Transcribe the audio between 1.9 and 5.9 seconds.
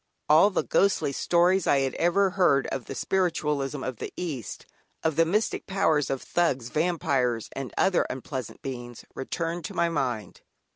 ever read of the spiritualism of the East, of the mystic